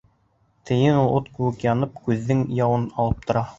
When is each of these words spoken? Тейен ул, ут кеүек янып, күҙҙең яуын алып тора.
Тейен 0.69 0.97
ул, 1.01 1.11
ут 1.19 1.27
кеүек 1.35 1.67
янып, 1.67 1.95
күҙҙең 2.09 2.43
яуын 2.63 2.91
алып 3.05 3.25
тора. 3.29 3.49